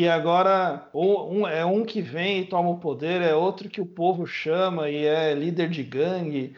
e 0.00 0.08
agora 0.08 0.88
um, 0.94 1.46
é 1.46 1.64
um 1.64 1.84
que 1.84 2.00
vem 2.00 2.40
e 2.40 2.46
toma 2.46 2.70
o 2.70 2.78
poder, 2.78 3.20
é 3.20 3.34
outro 3.34 3.68
que 3.68 3.80
o 3.80 3.86
povo 3.86 4.26
chama 4.26 4.88
e 4.88 5.04
é 5.04 5.34
líder 5.34 5.68
de 5.68 5.82
gangue. 5.82 6.56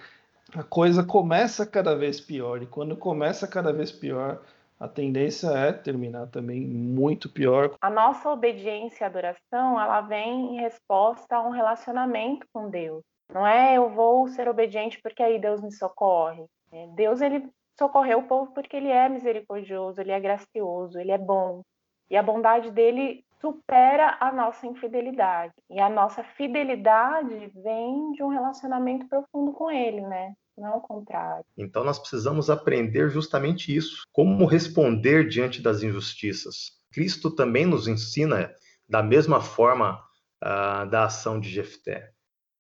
A 0.54 0.62
coisa 0.62 1.02
começa 1.02 1.66
cada 1.66 1.96
vez 1.96 2.20
pior, 2.20 2.62
e 2.62 2.66
quando 2.66 2.96
começa 2.96 3.48
cada 3.48 3.72
vez 3.72 3.90
pior, 3.90 4.40
a 4.78 4.86
tendência 4.86 5.48
é 5.48 5.72
terminar 5.72 6.28
também 6.28 6.60
muito 6.60 7.28
pior. 7.28 7.74
A 7.80 7.90
nossa 7.90 8.30
obediência 8.30 9.02
e 9.02 9.06
adoração, 9.06 9.80
ela 9.80 10.02
vem 10.02 10.56
em 10.56 10.60
resposta 10.60 11.34
a 11.34 11.42
um 11.42 11.50
relacionamento 11.50 12.46
com 12.52 12.70
Deus. 12.70 13.02
Não 13.32 13.44
é 13.44 13.76
eu 13.76 13.88
vou 13.90 14.28
ser 14.28 14.48
obediente 14.48 15.00
porque 15.02 15.22
aí 15.22 15.40
Deus 15.40 15.60
me 15.60 15.72
socorre. 15.72 16.44
É, 16.70 16.86
Deus 16.94 17.20
ele 17.20 17.48
socorreu 17.76 18.20
o 18.20 18.26
povo 18.28 18.52
porque 18.52 18.76
ele 18.76 18.88
é 18.88 19.08
misericordioso, 19.08 20.00
ele 20.00 20.12
é 20.12 20.20
gracioso, 20.20 20.98
ele 20.98 21.10
é 21.10 21.18
bom. 21.18 21.62
E 22.08 22.16
a 22.16 22.22
bondade 22.22 22.70
dele 22.70 23.24
supera 23.42 24.16
a 24.20 24.32
nossa 24.32 24.66
infidelidade. 24.66 25.52
E 25.68 25.80
a 25.80 25.90
nossa 25.90 26.22
fidelidade 26.22 27.52
vem 27.62 28.12
de 28.12 28.22
um 28.22 28.28
relacionamento 28.28 29.06
profundo 29.08 29.52
com 29.52 29.70
ele, 29.70 30.00
né? 30.00 30.32
Não 30.56 30.68
é 30.68 30.76
o 30.76 30.80
contrário. 30.80 31.44
Então 31.58 31.82
nós 31.82 31.98
precisamos 31.98 32.48
aprender 32.48 33.10
justamente 33.10 33.74
isso, 33.74 34.04
como 34.12 34.46
responder 34.46 35.28
diante 35.28 35.60
das 35.60 35.82
injustiças. 35.82 36.80
Cristo 36.92 37.30
também 37.30 37.66
nos 37.66 37.88
ensina 37.88 38.54
da 38.88 39.02
mesma 39.02 39.40
forma 39.40 39.98
uh, 40.42 40.88
da 40.88 41.04
ação 41.04 41.40
de 41.40 41.48
Jefté, 41.48 42.12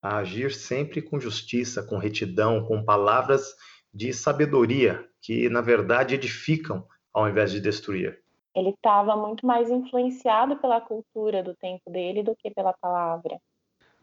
a 0.02 0.16
agir 0.18 0.52
sempre 0.52 1.00
com 1.00 1.20
justiça, 1.20 1.82
com 1.82 1.98
retidão, 1.98 2.66
com 2.66 2.84
palavras 2.84 3.54
de 3.94 4.12
sabedoria 4.12 5.06
que 5.20 5.48
na 5.48 5.60
verdade 5.60 6.14
edificam 6.14 6.84
ao 7.12 7.28
invés 7.28 7.52
de 7.52 7.60
destruir 7.60 8.22
ele 8.54 8.70
estava 8.70 9.16
muito 9.16 9.46
mais 9.46 9.70
influenciado 9.70 10.56
pela 10.56 10.80
cultura 10.80 11.42
do 11.42 11.54
tempo 11.54 11.90
dele 11.90 12.22
do 12.22 12.36
que 12.36 12.50
pela 12.50 12.72
palavra. 12.72 13.40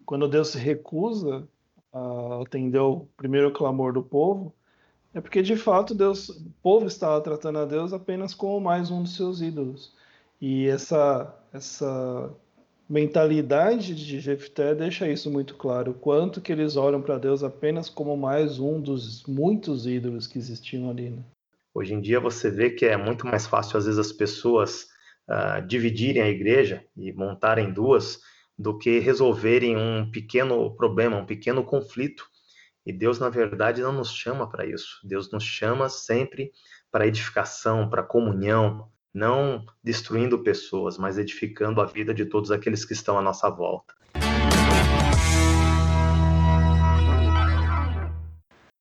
Quando 0.05 0.27
Deus 0.27 0.49
se 0.49 0.57
recusa 0.57 1.47
a 1.93 2.41
atender 2.41 2.79
o 2.79 3.07
primeiro 3.15 3.51
clamor 3.51 3.93
do 3.93 4.03
povo, 4.03 4.53
é 5.13 5.21
porque 5.21 5.41
de 5.41 5.55
fato 5.55 5.95
Deus, 5.95 6.29
o 6.29 6.51
povo 6.61 6.85
estava 6.87 7.21
tratando 7.21 7.59
a 7.59 7.65
Deus 7.65 7.93
apenas 7.93 8.33
como 8.33 8.59
mais 8.59 8.91
um 8.91 9.03
dos 9.03 9.15
seus 9.15 9.41
ídolos. 9.41 9.93
E 10.41 10.67
essa 10.67 11.35
essa 11.51 12.31
mentalidade 12.87 13.93
de 13.93 14.19
Jefté 14.19 14.73
deixa 14.73 15.07
isso 15.07 15.29
muito 15.29 15.55
claro, 15.55 15.93
quanto 15.93 16.41
que 16.41 16.51
eles 16.51 16.75
olham 16.75 17.01
para 17.01 17.19
Deus 17.19 17.43
apenas 17.43 17.87
como 17.87 18.17
mais 18.17 18.59
um 18.59 18.81
dos 18.81 19.23
muitos 19.25 19.85
ídolos 19.85 20.25
que 20.25 20.39
existiam 20.39 20.89
ali. 20.89 21.11
Né? 21.11 21.23
Hoje 21.73 21.93
em 21.93 22.01
dia 22.01 22.19
você 22.19 22.49
vê 22.49 22.69
que 22.69 22.85
é 22.85 22.97
muito 22.97 23.27
mais 23.27 23.45
fácil, 23.45 23.77
às 23.77 23.85
vezes, 23.85 23.99
as 23.99 24.11
pessoas 24.11 24.87
uh, 25.29 25.65
dividirem 25.65 26.21
a 26.21 26.29
igreja 26.29 26.83
e 26.97 27.11
montarem 27.13 27.71
duas 27.71 28.19
do 28.57 28.77
que 28.77 28.99
resolverem 28.99 29.77
um 29.77 30.11
pequeno 30.11 30.75
problema, 30.75 31.17
um 31.17 31.25
pequeno 31.25 31.63
conflito. 31.63 32.25
E 32.85 32.91
Deus, 32.91 33.19
na 33.19 33.29
verdade, 33.29 33.81
não 33.81 33.93
nos 33.93 34.13
chama 34.13 34.49
para 34.49 34.65
isso. 34.65 34.99
Deus 35.03 35.31
nos 35.31 35.43
chama 35.43 35.87
sempre 35.87 36.51
para 36.91 37.07
edificação, 37.07 37.89
para 37.89 38.03
comunhão, 38.03 38.89
não 39.13 39.65
destruindo 39.83 40.43
pessoas, 40.43 40.97
mas 40.97 41.17
edificando 41.17 41.81
a 41.81 41.85
vida 41.85 42.13
de 42.13 42.25
todos 42.25 42.51
aqueles 42.51 42.83
que 42.83 42.93
estão 42.93 43.17
à 43.17 43.21
nossa 43.21 43.49
volta. 43.49 43.93